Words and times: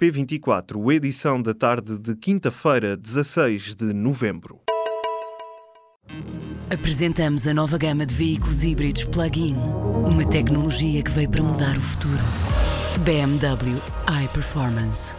P24, 0.00 0.92
edição 0.92 1.40
da 1.40 1.54
tarde 1.54 1.96
de 1.98 2.16
quinta-feira, 2.16 2.96
16 2.96 3.76
de 3.76 3.92
novembro. 3.92 4.60
Apresentamos 6.72 7.46
a 7.46 7.54
nova 7.54 7.78
gama 7.78 8.04
de 8.04 8.12
veículos 8.12 8.64
híbridos 8.64 9.04
plug-in. 9.04 9.54
Uma 10.04 10.28
tecnologia 10.28 11.00
que 11.00 11.10
veio 11.12 11.30
para 11.30 11.42
mudar 11.44 11.76
o 11.76 11.80
futuro. 11.80 12.18
BMW 13.04 13.80
iPerformance. 14.24 15.14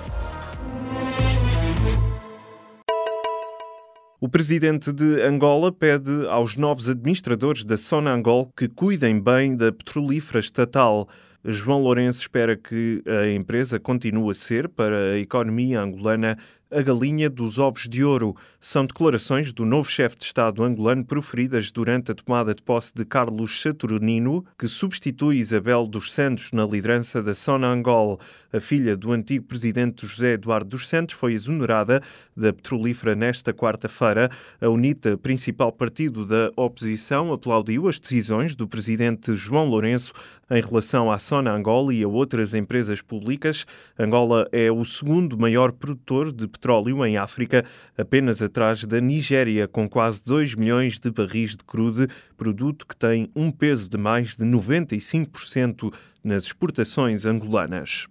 O 4.19 4.28
presidente 4.28 4.92
de 4.92 5.21
Angola 5.21 5.71
pede 5.71 6.28
aos 6.28 6.57
novos 6.57 6.89
administradores 6.89 7.63
da 7.63 7.78
Sonangol 7.78 8.51
que 8.57 8.67
cuidem 8.67 9.21
bem 9.21 9.55
da 9.55 9.71
petrolífera 9.71 10.39
estatal. 10.39 11.07
João 11.47 11.81
Lourenço 11.81 12.21
espera 12.21 12.57
que 12.57 13.03
a 13.05 13.29
empresa 13.29 13.79
continue 13.79 14.31
a 14.31 14.33
ser, 14.33 14.67
para 14.67 15.13
a 15.13 15.19
economia 15.19 15.79
angolana, 15.79 16.38
a 16.71 16.81
galinha 16.81 17.29
dos 17.29 17.59
ovos 17.59 17.87
de 17.87 18.03
ouro. 18.03 18.35
São 18.59 18.85
declarações 18.85 19.53
do 19.53 19.65
novo 19.65 19.89
chefe 19.89 20.17
de 20.17 20.25
Estado 20.25 20.63
angolano 20.63 21.05
proferidas 21.05 21.71
durante 21.71 22.11
a 22.11 22.15
tomada 22.15 22.53
de 22.53 22.61
posse 22.61 22.93
de 22.93 23.05
Carlos 23.05 23.61
Saturnino, 23.61 24.43
que 24.57 24.67
substitui 24.67 25.37
Isabel 25.37 25.85
dos 25.85 26.11
Santos 26.11 26.51
na 26.51 26.65
liderança 26.65 27.21
da 27.21 27.35
Sonangol. 27.35 28.20
A 28.51 28.59
filha 28.59 28.95
do 28.95 29.11
antigo 29.11 29.45
presidente 29.45 30.07
José 30.07 30.33
Eduardo 30.33 30.70
dos 30.70 30.87
Santos 30.87 31.13
foi 31.13 31.33
exonerada 31.33 32.01
da 32.35 32.51
petrolífera 32.51 33.15
nesta 33.15 33.53
quarta-feira. 33.53 34.31
A 34.59 34.70
UNITA, 34.70 35.17
principal 35.17 35.71
partido 35.71 36.25
da 36.25 36.51
oposição, 36.55 37.31
aplaudiu 37.31 37.87
as 37.87 37.99
decisões 37.99 38.55
do 38.55 38.67
presidente 38.67 39.35
João 39.35 39.65
Lourenço 39.65 40.13
em 40.49 40.61
relação 40.61 41.11
à 41.11 41.17
Sonangol 41.17 41.91
e 41.91 42.03
a 42.03 42.07
outras 42.07 42.53
empresas 42.53 43.01
públicas. 43.01 43.65
Angola 43.97 44.47
é 44.51 44.71
o 44.71 44.85
segundo 44.85 45.37
maior 45.37 45.71
produtor 45.71 46.31
de 46.31 46.47
petróleo 46.55 47.05
em 47.05 47.17
África, 47.17 47.65
apenas 47.97 48.41
atrás 48.41 48.84
da 48.85 48.99
Nigéria, 48.99 49.67
com 49.67 49.87
quase 49.87 50.21
2 50.23 50.55
milhões 50.55 50.97
de 50.97 51.12
barris 51.12 51.51
de 51.51 51.63
crude, 51.63 52.07
produto 52.37 52.87
que 52.87 52.95
tem 52.95 53.29
um 53.35 53.51
peso 53.51 53.89
de 53.89 53.97
mais 53.97 54.35
de 54.35 54.45
95% 54.45 55.93
nas 56.23 56.45
exportações 56.45 57.25
angolanas. 57.25 58.07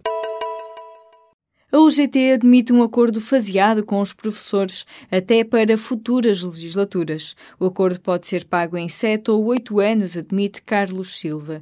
A 1.71 1.79
UGT 1.79 2.31
admite 2.31 2.71
um 2.71 2.81
acordo 2.81 3.19
faseado 3.19 3.83
com 3.83 3.99
os 3.99 4.13
professores 4.13 4.85
até 5.11 5.43
para 5.43 5.77
futuras 5.77 6.41
legislaturas. 6.41 7.35
O 7.59 7.65
acordo 7.65 7.99
pode 7.99 8.27
ser 8.27 8.45
pago 8.45 8.77
em 8.77 8.87
sete 8.87 9.29
ou 9.29 9.43
oito 9.45 9.81
anos, 9.81 10.15
admite 10.15 10.61
Carlos 10.61 11.19
Silva. 11.19 11.61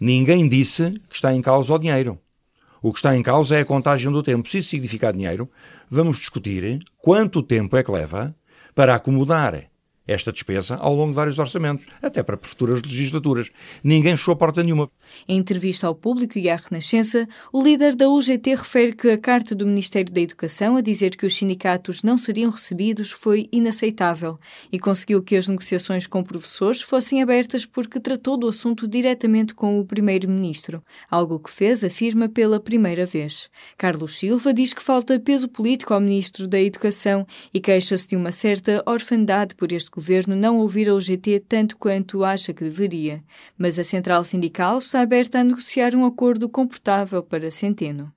Ninguém 0.00 0.48
disse 0.48 0.90
que 1.08 1.14
está 1.14 1.32
em 1.32 1.40
causa 1.40 1.72
o 1.72 1.78
dinheiro. 1.78 2.18
O 2.86 2.92
que 2.92 3.00
está 3.00 3.16
em 3.16 3.22
causa 3.22 3.56
é 3.56 3.62
a 3.62 3.64
contagem 3.64 4.12
do 4.12 4.22
tempo. 4.22 4.48
Se 4.48 4.58
isso 4.58 4.68
significar 4.68 5.12
dinheiro, 5.12 5.50
vamos 5.90 6.20
discutir 6.20 6.78
quanto 6.96 7.42
tempo 7.42 7.76
é 7.76 7.82
que 7.82 7.90
leva 7.90 8.32
para 8.76 8.94
acomodar 8.94 9.72
esta 10.06 10.32
despesa 10.32 10.76
ao 10.76 10.94
longo 10.94 11.10
de 11.10 11.16
vários 11.16 11.38
orçamentos, 11.38 11.86
até 12.02 12.22
para 12.22 12.38
futuras 12.40 12.82
legislaturas. 12.82 13.50
Ninguém 13.82 14.16
fechou 14.16 14.32
a 14.32 14.36
porta 14.36 14.62
nenhuma. 14.62 14.90
Em 15.28 15.38
entrevista 15.38 15.86
ao 15.86 15.94
público 15.94 16.38
e 16.38 16.48
à 16.48 16.56
Renascença, 16.56 17.28
o 17.52 17.62
líder 17.62 17.94
da 17.94 18.08
UGT 18.08 18.54
refere 18.54 18.92
que 18.92 19.10
a 19.10 19.18
carta 19.18 19.54
do 19.54 19.66
Ministério 19.66 20.12
da 20.12 20.20
Educação 20.20 20.76
a 20.76 20.80
dizer 20.80 21.16
que 21.16 21.26
os 21.26 21.36
sindicatos 21.36 22.02
não 22.02 22.16
seriam 22.18 22.50
recebidos 22.50 23.10
foi 23.10 23.48
inaceitável 23.50 24.38
e 24.70 24.78
conseguiu 24.78 25.22
que 25.22 25.36
as 25.36 25.48
negociações 25.48 26.06
com 26.06 26.22
professores 26.22 26.82
fossem 26.82 27.22
abertas 27.22 27.66
porque 27.66 28.00
tratou 28.00 28.36
do 28.36 28.48
assunto 28.48 28.86
diretamente 28.86 29.54
com 29.54 29.80
o 29.80 29.84
Primeiro-Ministro, 29.84 30.82
algo 31.10 31.38
que 31.38 31.50
fez, 31.50 31.82
afirma, 31.82 32.28
pela 32.28 32.60
primeira 32.60 33.06
vez. 33.06 33.48
Carlos 33.76 34.18
Silva 34.18 34.52
diz 34.52 34.72
que 34.72 34.82
falta 34.82 35.18
peso 35.18 35.48
político 35.48 35.94
ao 35.94 36.00
Ministro 36.00 36.46
da 36.46 36.60
Educação 36.60 37.26
e 37.52 37.60
queixa-se 37.60 38.08
de 38.08 38.16
uma 38.16 38.32
certa 38.32 38.82
orfandade 38.86 39.54
por 39.54 39.72
este 39.72 39.90
governo 39.96 40.36
não 40.36 40.58
ouvir 40.58 40.90
a 40.90 40.94
UGT 40.94 41.40
tanto 41.48 41.78
quanto 41.78 42.22
acha 42.22 42.52
que 42.52 42.62
deveria, 42.62 43.24
mas 43.56 43.78
a 43.78 43.84
central 43.84 44.22
sindical 44.24 44.76
está 44.76 45.00
aberta 45.00 45.40
a 45.40 45.44
negociar 45.44 45.94
um 45.94 46.04
acordo 46.04 46.50
confortável 46.50 47.22
para 47.22 47.50
Centeno. 47.50 48.12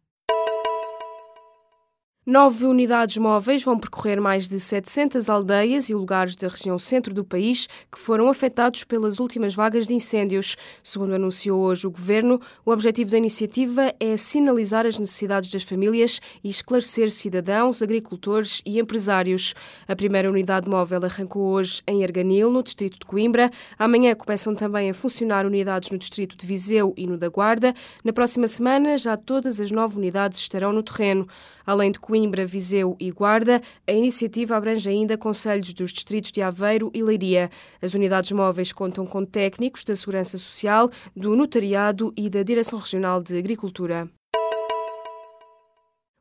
Nove 2.29 2.67
unidades 2.67 3.17
móveis 3.17 3.63
vão 3.63 3.75
percorrer 3.75 4.21
mais 4.21 4.47
de 4.47 4.59
700 4.59 5.31
aldeias 5.31 5.89
e 5.89 5.95
lugares 5.95 6.35
da 6.35 6.47
região 6.47 6.77
centro 6.77 7.11
do 7.11 7.25
país 7.25 7.67
que 7.91 7.97
foram 7.97 8.29
afetados 8.29 8.83
pelas 8.83 9.19
últimas 9.19 9.55
vagas 9.55 9.87
de 9.87 9.95
incêndios. 9.95 10.55
Segundo 10.83 11.15
anunciou 11.15 11.59
hoje 11.59 11.87
o 11.87 11.89
Governo, 11.89 12.39
o 12.63 12.69
objetivo 12.69 13.09
da 13.09 13.17
iniciativa 13.17 13.95
é 13.99 14.15
sinalizar 14.15 14.85
as 14.85 14.99
necessidades 14.99 15.51
das 15.51 15.63
famílias 15.63 16.21
e 16.43 16.49
esclarecer 16.49 17.09
cidadãos, 17.09 17.81
agricultores 17.81 18.61
e 18.63 18.79
empresários. 18.79 19.55
A 19.87 19.95
primeira 19.95 20.29
unidade 20.29 20.69
móvel 20.69 21.03
arrancou 21.03 21.53
hoje 21.53 21.81
em 21.87 22.03
Arganil, 22.03 22.51
no 22.51 22.61
distrito 22.61 22.99
de 22.99 23.07
Coimbra. 23.07 23.49
Amanhã 23.75 24.13
começam 24.13 24.53
também 24.53 24.91
a 24.91 24.93
funcionar 24.93 25.47
unidades 25.47 25.89
no 25.89 25.97
distrito 25.97 26.37
de 26.37 26.45
Viseu 26.45 26.93
e 26.95 27.07
no 27.07 27.17
da 27.17 27.27
Guarda. 27.27 27.73
Na 28.03 28.13
próxima 28.13 28.47
semana, 28.47 28.99
já 28.99 29.17
todas 29.17 29.59
as 29.59 29.71
nove 29.71 29.97
unidades 29.97 30.37
estarão 30.37 30.71
no 30.71 30.83
terreno. 30.83 31.27
Além 31.69 31.91
de 31.91 31.99
Coimbra, 31.99 32.47
Viseu 32.47 32.97
e 32.99 33.11
Guarda, 33.11 33.61
a 33.85 33.91
iniciativa 33.91 34.57
abrange 34.57 34.89
ainda 34.89 35.15
conselhos 35.15 35.71
dos 35.71 35.93
distritos 35.93 36.31
de 36.31 36.41
Aveiro 36.41 36.89
e 36.95 37.03
Leiria. 37.03 37.51
As 37.79 37.93
unidades 37.93 38.31
móveis 38.31 38.73
contam 38.73 39.05
com 39.05 39.23
técnicos 39.23 39.83
da 39.83 39.95
Segurança 39.95 40.35
Social, 40.35 40.89
do 41.15 41.35
Notariado 41.35 42.11
e 42.17 42.27
da 42.27 42.41
Direção 42.41 42.79
Regional 42.79 43.21
de 43.21 43.37
Agricultura. 43.37 44.09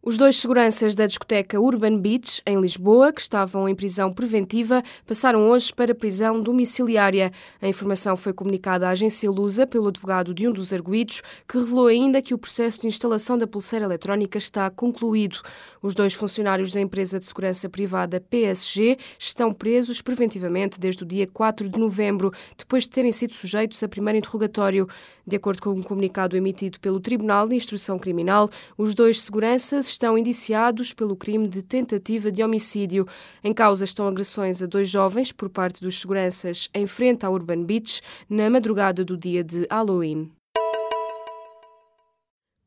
Os 0.09 0.17
dois 0.17 0.37
seguranças 0.37 0.95
da 0.95 1.05
discoteca 1.05 1.61
Urban 1.61 1.99
Beach, 1.99 2.41
em 2.47 2.59
Lisboa, 2.59 3.13
que 3.13 3.21
estavam 3.21 3.69
em 3.69 3.75
prisão 3.75 4.11
preventiva, 4.11 4.83
passaram 5.07 5.51
hoje 5.51 5.71
para 5.71 5.95
prisão 5.95 6.41
domiciliária. 6.41 7.31
A 7.61 7.69
informação 7.69 8.17
foi 8.17 8.33
comunicada 8.33 8.89
à 8.89 8.93
agência 8.93 9.31
Lusa 9.31 9.67
pelo 9.67 9.89
advogado 9.89 10.33
de 10.33 10.49
um 10.49 10.51
dos 10.51 10.73
arguídos, 10.73 11.23
que 11.47 11.59
revelou 11.59 11.89
ainda 11.89 12.23
que 12.23 12.33
o 12.33 12.39
processo 12.39 12.81
de 12.81 12.87
instalação 12.87 13.37
da 13.37 13.47
pulseira 13.47 13.85
eletrónica 13.85 14.39
está 14.39 14.71
concluído. 14.71 15.43
Os 15.83 15.95
dois 15.95 16.15
funcionários 16.15 16.73
da 16.73 16.81
empresa 16.81 17.21
de 17.21 17.27
segurança 17.27 17.69
privada 17.69 18.19
PSG 18.19 18.97
estão 19.19 19.53
presos 19.53 20.01
preventivamente 20.01 20.81
desde 20.81 21.03
o 21.03 21.07
dia 21.07 21.27
4 21.27 21.69
de 21.69 21.79
novembro, 21.79 22.33
depois 22.57 22.85
de 22.85 22.91
terem 22.91 23.13
sido 23.13 23.35
sujeitos 23.35 23.83
a 23.83 23.89
primeiro 23.89 24.19
interrogatório. 24.19 24.89
De 25.27 25.37
acordo 25.37 25.61
com 25.61 25.71
um 25.71 25.83
comunicado 25.83 26.35
emitido 26.35 26.81
pelo 26.81 26.99
Tribunal 26.99 27.47
de 27.47 27.55
Instrução 27.55 27.99
Criminal, 27.99 28.49
os 28.79 28.95
dois 28.95 29.23
seguranças 29.23 29.98
estão 29.99 30.17
indiciados 30.17 30.95
pelo 30.95 31.17
crime 31.17 31.49
de 31.49 31.61
tentativa 31.61 32.31
de 32.31 32.41
homicídio. 32.41 33.05
Em 33.43 33.53
causa 33.53 33.85
estão 33.85 34.07
agressões 34.07 34.63
a 34.63 34.67
dois 34.67 34.89
jovens 34.89 35.33
por 35.33 35.49
parte 35.49 35.81
dos 35.81 36.01
seguranças 36.01 36.71
em 36.73 36.87
frente 36.87 37.27
à 37.27 37.31
Urban 37.31 37.65
Beach 37.65 38.01
na 38.31 38.49
madrugada 38.49 39.05
do 39.05 39.17
dia 39.17 39.43
de 39.43 39.67
Halloween. 39.69 40.38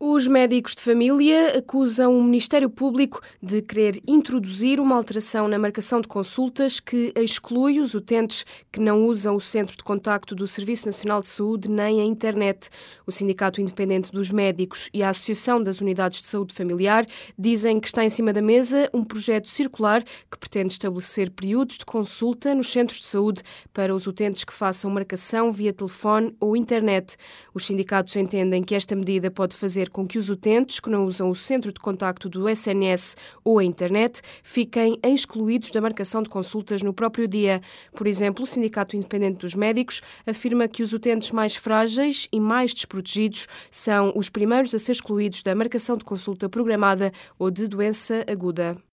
Os 0.04 0.28
médicos 0.28 0.74
de 0.74 0.82
família 0.82 1.60
acusam 1.60 2.18
o 2.18 2.24
Ministério 2.24 2.72
Público 2.72 3.22
de 3.40 3.62
querer 3.62 4.02
introduzir 4.08 4.80
uma 4.80 4.96
alteração 4.96 5.48
na 5.48 5.60
marcação 5.60 6.02
de 6.02 6.08
consultas 6.08 6.80
que 6.80 7.14
exclui 7.16 7.80
os 7.80 7.94
utentes 7.94 8.44
que 8.72 8.80
não 8.80 9.06
usam 9.06 9.36
o 9.36 9.40
centro 9.40 9.78
de 9.78 9.84
contacto 9.84 10.34
do 10.34 10.48
Serviço 10.48 10.88
Nacional 10.88 11.22
de 11.22 11.28
Saúde 11.28 11.70
nem 11.70 12.02
a 12.02 12.04
internet. 12.04 12.68
O 13.06 13.12
Sindicato 13.12 13.62
Independente 13.62 14.12
dos 14.12 14.32
Médicos 14.32 14.90
e 14.92 15.04
a 15.04 15.10
Associação 15.10 15.62
das 15.62 15.82
Unidades 15.82 16.20
de 16.20 16.26
Saúde 16.26 16.56
Familiar 16.56 17.06
dizem 17.38 17.80
que 17.80 17.86
está 17.86 18.04
em 18.04 18.10
cima 18.10 18.34
da 18.34 18.42
mesa 18.42 18.90
um 18.92 19.04
projeto 19.04 19.50
circular 19.50 20.04
que 20.04 20.40
pretende 20.40 20.74
estabelecer 20.74 21.30
períodos 21.30 21.78
de 21.78 21.86
consulta 21.86 22.56
nos 22.56 22.72
centros 22.72 23.02
de 23.02 23.06
saúde 23.06 23.44
para 23.72 23.94
os 23.94 24.08
utentes 24.08 24.44
que 24.44 24.52
façam 24.52 24.90
marcação 24.90 25.52
via 25.52 25.72
telefone 25.72 26.36
ou 26.40 26.58
internet. 26.58 27.18
Os 27.54 27.68
sindicatos 27.68 28.16
entendem 28.16 28.64
que 28.64 28.74
esta 28.74 28.96
medida 28.96 29.30
pode 29.30 29.56
fazer 29.56 29.91
com 29.92 30.08
que 30.08 30.18
os 30.18 30.30
utentes 30.30 30.80
que 30.80 30.90
não 30.90 31.06
usam 31.06 31.30
o 31.30 31.36
centro 31.36 31.72
de 31.72 31.80
contacto 31.80 32.30
do 32.30 32.48
SNS 32.50 33.16
ou 33.44 33.60
a 33.60 33.64
internet 33.64 34.22
fiquem 34.44 34.98
excluídos 35.04 35.72
da 35.72 35.82
marcação 35.82 36.24
de 36.24 36.30
consultas 36.30 36.82
no 36.82 36.94
próprio 36.94 37.28
dia. 37.28 37.62
Por 37.94 38.08
exemplo, 38.08 38.44
o 38.44 38.48
Sindicato 38.48 38.96
Independente 38.96 39.40
dos 39.40 39.56
Médicos 39.56 40.02
afirma 40.26 40.68
que 40.68 40.84
os 40.84 40.94
utentes 40.94 41.32
mais 41.32 41.56
frágeis 41.56 42.28
e 42.32 42.40
mais 42.40 42.74
desprotegidos 42.74 43.48
são 43.70 44.14
os 44.16 44.30
primeiros 44.30 44.74
a 44.74 44.80
ser 44.80 44.94
excluídos 44.94 45.44
da 45.44 45.56
marcação 45.56 45.98
de 45.98 46.06
consulta 46.06 46.50
programada 46.50 47.12
ou 47.38 47.52
de 47.52 47.68
doença 47.68 48.24
aguda. 48.28 48.91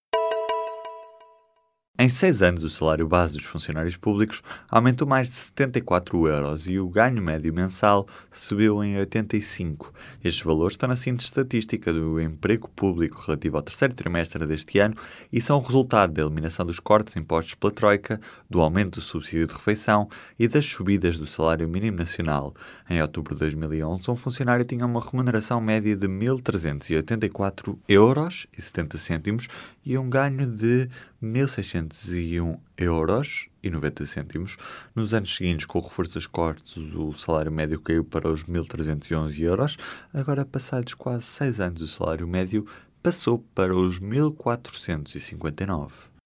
Em 2.01 2.07
seis 2.07 2.43
anos, 2.43 2.63
o 2.63 2.71
salário 2.71 3.09
base 3.09 3.37
dos 3.37 3.45
funcionários 3.45 3.97
públicos 3.97 4.41
aumentou 4.71 5.05
mais 5.05 5.29
de 5.29 5.35
74 5.35 6.29
euros 6.29 6.69
e 6.69 6.79
o 6.79 6.89
ganho 6.89 7.21
médio 7.21 7.53
mensal 7.53 8.07
subiu 8.31 8.85
em 8.85 8.97
85. 8.99 9.93
Estes 10.23 10.45
valores 10.45 10.75
estão 10.75 10.89
na 10.89 10.95
síntese 10.95 11.27
estatística 11.27 11.93
do 11.93 12.21
emprego 12.21 12.69
público 12.69 13.21
relativo 13.21 13.57
ao 13.57 13.65
terceiro 13.65 13.97
trimestre 13.97 14.47
deste 14.47 14.79
ano 14.79 14.95
e 15.33 15.41
são 15.41 15.61
resultado 15.61 16.13
da 16.13 16.23
eliminação 16.23 16.65
dos 16.65 16.79
cortes 16.79 17.17
impostos 17.17 17.57
pela 17.57 17.73
Troika, 17.73 18.21
do 18.49 18.61
aumento 18.61 19.01
do 19.01 19.01
subsídio 19.01 19.49
de 19.49 19.55
refeição 19.55 20.09
e 20.39 20.47
das 20.47 20.67
subidas 20.67 21.19
do 21.19 21.27
salário 21.27 21.69
mínimo 21.69 21.97
nacional. 21.97 22.55
Em 22.89 23.03
outubro 23.03 23.35
de 23.35 23.41
2011, 23.41 24.09
um 24.09 24.15
funcionário 24.15 24.65
tinha 24.65 24.87
uma 24.87 25.05
remuneração 25.05 25.61
média 25.61 25.97
de 25.97 26.07
1.384 26.07 27.77
euros 27.89 28.47
e 28.57 28.63
70 28.63 28.99
cêntimos 28.99 29.49
e 29.85 29.99
um 29.99 30.09
ganho 30.09 30.47
de 30.47 30.89
1.601 31.23 32.59
euros 32.77 33.49
e 33.63 33.71
90 33.71 34.07
cêntimos. 34.07 34.57
Nos 34.95 35.15
anos 35.15 35.35
seguintes, 35.35 35.67
com 35.67 35.79
o 35.79 35.83
reforço 35.83 36.31
cortes, 36.31 36.77
o 36.77 37.13
salário 37.13 37.53
médio 37.53 37.81
caiu 37.81 38.05
para 38.05 38.29
os 38.29 38.45
1.311 38.45 39.41
euros. 39.41 39.77
Agora, 40.13 40.45
passados 40.45 40.95
quase 40.95 41.25
seis 41.25 41.61
anos, 41.61 41.83
o 41.83 41.89
salário 41.89 42.27
médio 42.27 42.67
passou 43.03 43.39
para 43.55 43.75
os 43.75 44.01
1.459. 44.01 46.18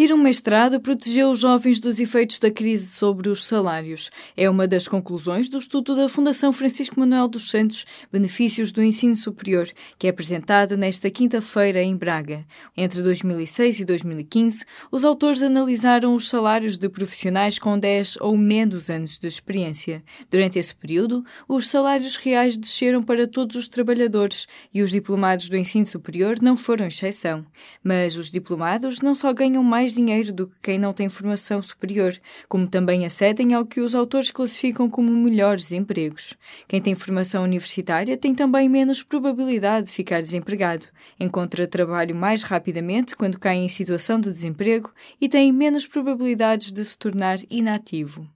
Ter 0.00 0.14
um 0.14 0.16
mestrado 0.16 0.80
protegeu 0.80 1.30
os 1.30 1.40
jovens 1.40 1.78
dos 1.78 2.00
efeitos 2.00 2.38
da 2.38 2.50
crise 2.50 2.86
sobre 2.86 3.28
os 3.28 3.46
salários. 3.46 4.10
É 4.34 4.48
uma 4.48 4.66
das 4.66 4.88
conclusões 4.88 5.50
do 5.50 5.58
estudo 5.58 5.94
da 5.94 6.08
Fundação 6.08 6.54
Francisco 6.54 6.98
Manuel 6.98 7.28
dos 7.28 7.50
Santos, 7.50 7.84
Benefícios 8.10 8.72
do 8.72 8.82
Ensino 8.82 9.14
Superior, 9.14 9.68
que 9.98 10.06
é 10.06 10.10
apresentado 10.10 10.74
nesta 10.74 11.10
quinta-feira 11.10 11.82
em 11.82 11.94
Braga. 11.94 12.46
Entre 12.74 13.02
2006 13.02 13.80
e 13.80 13.84
2015, 13.84 14.64
os 14.90 15.04
autores 15.04 15.42
analisaram 15.42 16.14
os 16.14 16.30
salários 16.30 16.78
de 16.78 16.88
profissionais 16.88 17.58
com 17.58 17.78
10 17.78 18.16
ou 18.22 18.38
menos 18.38 18.88
anos 18.88 19.18
de 19.18 19.28
experiência. 19.28 20.02
Durante 20.30 20.58
esse 20.58 20.74
período, 20.74 21.22
os 21.46 21.68
salários 21.68 22.16
reais 22.16 22.56
desceram 22.56 23.02
para 23.02 23.28
todos 23.28 23.54
os 23.54 23.68
trabalhadores 23.68 24.48
e 24.72 24.80
os 24.80 24.92
diplomados 24.92 25.50
do 25.50 25.58
ensino 25.58 25.84
superior 25.84 26.38
não 26.40 26.56
foram 26.56 26.86
exceção. 26.86 27.44
Mas 27.84 28.16
os 28.16 28.30
diplomados 28.30 29.02
não 29.02 29.14
só 29.14 29.30
ganham 29.34 29.62
mais 29.62 29.89
mais 29.90 29.94
dinheiro 29.94 30.32
do 30.32 30.46
que 30.46 30.54
quem 30.62 30.78
não 30.78 30.92
tem 30.92 31.08
formação 31.08 31.60
superior, 31.60 32.14
como 32.48 32.66
também 32.66 33.04
acedem 33.04 33.54
ao 33.54 33.66
que 33.66 33.80
os 33.80 33.94
autores 33.94 34.30
classificam 34.30 34.88
como 34.88 35.10
melhores 35.10 35.72
empregos. 35.72 36.34
Quem 36.68 36.80
tem 36.80 36.94
formação 36.94 37.42
universitária 37.42 38.16
tem 38.16 38.34
também 38.34 38.68
menos 38.68 39.02
probabilidade 39.02 39.86
de 39.86 39.92
ficar 39.92 40.22
desempregado, 40.22 40.86
encontra 41.18 41.66
trabalho 41.66 42.14
mais 42.14 42.42
rapidamente 42.42 43.16
quando 43.16 43.38
cai 43.38 43.56
em 43.56 43.68
situação 43.68 44.20
de 44.20 44.32
desemprego 44.32 44.90
e 45.20 45.28
tem 45.28 45.52
menos 45.52 45.86
probabilidades 45.86 46.72
de 46.72 46.84
se 46.84 46.96
tornar 46.96 47.38
inativo. 47.50 48.28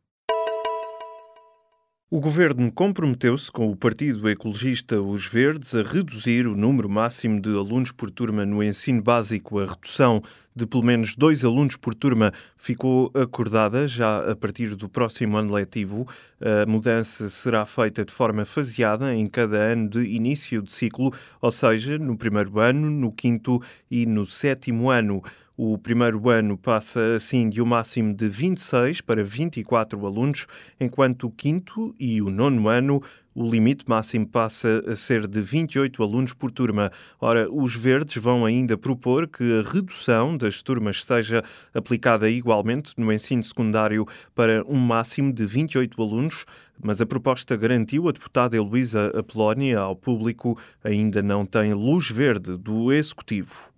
O 2.15 2.21
governo 2.21 2.71
comprometeu-se 2.71 3.51
com 3.51 3.69
o 3.69 3.75
Partido 3.75 4.31
Ecologista 4.31 5.03
Os 5.03 5.27
Verdes 5.27 5.75
a 5.75 5.83
reduzir 5.83 6.47
o 6.47 6.57
número 6.57 6.89
máximo 6.89 7.41
de 7.41 7.49
alunos 7.49 7.91
por 7.91 8.09
turma 8.09 8.47
no 8.47 8.63
ensino 8.63 9.03
básico. 9.03 9.59
A 9.59 9.67
redução 9.67 10.23
de 10.55 10.65
pelo 10.65 10.85
menos 10.85 11.17
dois 11.17 11.45
alunos 11.45 11.75
por 11.75 11.93
turma 11.93 12.33
ficou 12.57 13.11
acordada 13.15 13.89
já 13.89 14.31
a 14.31 14.37
partir 14.37 14.77
do 14.77 14.89
próximo 14.89 15.37
ano 15.37 15.53
letivo. 15.53 16.07
A 16.41 16.65
mudança 16.65 17.29
será 17.29 17.67
feita 17.67 18.05
de 18.05 18.13
forma 18.13 18.45
faseada 18.45 19.13
em 19.13 19.27
cada 19.27 19.57
ano 19.57 19.89
de 19.89 20.05
início 20.05 20.63
de 20.63 20.73
ciclo, 20.73 21.13
ou 21.41 21.51
seja, 21.51 21.99
no 21.99 22.17
primeiro 22.17 22.61
ano, 22.61 22.89
no 22.91 23.11
quinto 23.11 23.61
e 23.91 24.07
no 24.07 24.25
sétimo 24.25 24.89
ano. 24.89 25.21
O 25.57 25.79
primeiro 25.79 26.29
ano 26.29 26.59
passa 26.59 27.15
assim 27.15 27.49
de 27.49 27.63
um 27.63 27.65
máximo 27.65 28.13
de 28.13 28.29
26 28.29 29.01
para 29.01 29.23
24 29.23 30.05
alunos, 30.05 30.49
enquanto 30.81 31.29
o 31.29 31.31
quinto 31.31 31.95
e 31.97 32.21
o 32.21 32.29
nono 32.29 32.67
ano 32.67 33.01
o 33.33 33.49
limite 33.49 33.85
máximo 33.87 34.27
passa 34.27 34.83
a 34.85 34.97
ser 34.97 35.29
de 35.29 35.41
28 35.41 36.03
alunos 36.03 36.33
por 36.33 36.51
turma. 36.51 36.91
Ora, 37.21 37.49
os 37.49 37.73
verdes 37.77 38.21
vão 38.21 38.45
ainda 38.45 38.77
propor 38.77 39.29
que 39.29 39.61
a 39.61 39.63
redução 39.63 40.37
das 40.37 40.61
turmas 40.61 41.05
seja 41.05 41.45
aplicada 41.73 42.29
igualmente 42.29 42.93
no 42.97 43.13
ensino 43.13 43.45
secundário 43.45 44.09
para 44.35 44.65
um 44.67 44.77
máximo 44.77 45.33
de 45.33 45.47
28 45.47 46.03
alunos, 46.03 46.45
mas 46.83 47.01
a 47.01 47.07
proposta 47.07 47.57
garantiu 47.57 48.09
a 48.09 48.13
deputada 48.13 48.57
Heloísa 48.57 49.13
Apolónia 49.17 49.79
ao 49.79 49.95
público 49.95 50.59
ainda 50.83 51.23
não 51.23 51.47
tem 51.47 51.73
luz 51.73 52.11
verde 52.11 52.57
do 52.57 52.93
Executivo. 52.93 53.74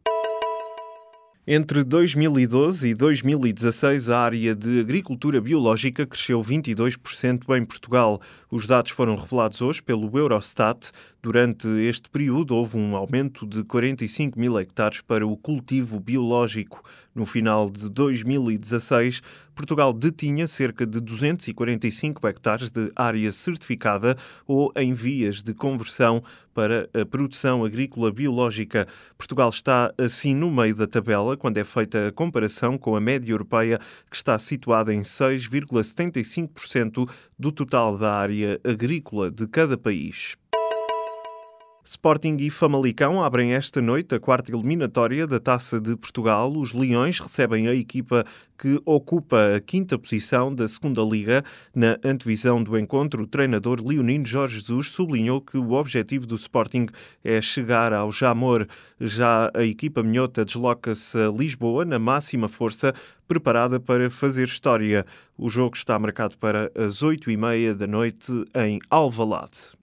Entre 1.49 1.85
2012 1.85 2.89
e 2.89 2.93
2016, 2.93 4.11
a 4.11 4.19
área 4.19 4.53
de 4.53 4.81
agricultura 4.81 5.41
biológica 5.41 6.05
cresceu 6.05 6.41
22% 6.41 7.57
em 7.57 7.65
Portugal. 7.65 8.21
Os 8.51 8.67
dados 8.67 8.91
foram 8.91 9.15
revelados 9.15 9.63
hoje 9.63 9.81
pelo 9.81 10.19
Eurostat. 10.19 10.91
Durante 11.27 11.67
este 11.67 12.09
período, 12.09 12.55
houve 12.55 12.77
um 12.77 12.95
aumento 12.95 13.45
de 13.45 13.65
45 13.65 14.39
mil 14.39 14.57
hectares 14.61 15.01
para 15.01 15.27
o 15.27 15.37
cultivo 15.37 15.99
biológico. 15.99 16.85
No 17.13 17.27
final 17.27 17.69
de 17.69 17.89
2016, 17.89 19.21
Portugal 19.53 19.93
detinha 19.93 20.47
cerca 20.47 20.87
de 20.87 21.01
245 21.01 22.25
hectares 22.29 22.71
de 22.71 22.93
área 22.95 23.33
certificada 23.33 24.17
ou 24.47 24.73
em 24.77 24.95
vias 24.95 25.43
de 25.43 25.53
conversão 25.53 26.23
para 26.55 26.89
a 26.95 27.05
produção 27.05 27.65
agrícola 27.65 28.13
biológica. 28.13 28.87
Portugal 29.19 29.49
está 29.49 29.93
assim 29.99 30.33
no 30.33 30.49
meio 30.49 30.77
da 30.77 30.87
tabela 30.87 31.37
quando 31.37 31.59
é 31.59 31.65
feita 31.65 32.07
a 32.07 32.13
comparação 32.13 32.79
com 32.79 32.95
a 32.95 33.01
média 33.01 33.33
europeia, 33.33 33.81
que 34.09 34.15
está 34.15 34.39
situada 34.39 34.95
em 34.95 35.01
6,75% 35.01 37.11
do 37.37 37.51
total 37.51 37.99
da 37.99 38.15
área 38.15 38.61
agrícola 38.63 39.29
de 39.29 39.49
cada 39.49 39.77
país. 39.77 40.37
Sporting 41.89 42.37
e 42.41 42.51
Famalicão 42.51 43.23
abrem 43.23 43.55
esta 43.55 43.81
noite 43.81 44.13
a 44.13 44.19
quarta 44.19 44.51
eliminatória 44.51 45.25
da 45.25 45.39
Taça 45.39 45.81
de 45.81 45.95
Portugal. 45.95 46.53
Os 46.53 46.75
Leões 46.75 47.21
recebem 47.21 47.69
a 47.69 47.75
equipa 47.77 48.27
que 48.59 48.83
ocupa 48.85 49.55
a 49.55 49.61
quinta 49.61 49.97
posição 49.97 50.53
da 50.53 50.67
segunda 50.67 51.01
Liga. 51.03 51.45
Na 51.73 51.97
antevisão 52.03 52.61
do 52.61 52.77
encontro, 52.77 53.23
o 53.23 53.27
treinador 53.27 53.81
leonino 53.81 54.27
Jorge 54.27 54.57
Jesus 54.57 54.91
sublinhou 54.91 55.41
que 55.41 55.57
o 55.57 55.75
objetivo 55.75 56.27
do 56.27 56.35
Sporting 56.35 56.89
é 57.23 57.41
chegar 57.41 57.93
ao 57.93 58.11
Jamor. 58.11 58.67
Já 59.01 59.49
a 59.55 59.63
equipa 59.63 60.03
minhota 60.03 60.45
desloca-se 60.45 61.17
a 61.17 61.29
Lisboa 61.29 61.85
na 61.85 62.01
máxima 62.01 62.49
força, 62.49 62.93
preparada 63.29 63.79
para 63.79 64.11
fazer 64.11 64.49
história. 64.49 65.07
O 65.39 65.49
jogo 65.49 65.77
está 65.77 65.97
marcado 66.01 66.37
para 66.37 66.69
as 66.75 67.05
oito 67.05 67.31
e 67.31 67.37
meia 67.37 67.77
da 67.77 67.87
noite 67.87 68.33
em 68.57 68.81
Alvalade. 68.91 69.77